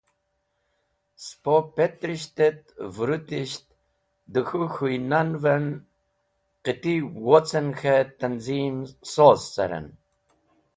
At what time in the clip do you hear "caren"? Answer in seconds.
9.53-9.87